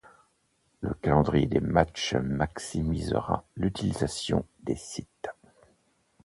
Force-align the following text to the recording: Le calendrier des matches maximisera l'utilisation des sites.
Le 0.79 0.95
calendrier 0.95 1.45
des 1.45 1.59
matches 1.59 2.15
maximisera 2.15 3.45
l'utilisation 3.55 4.47
des 4.63 4.75
sites. 4.75 5.29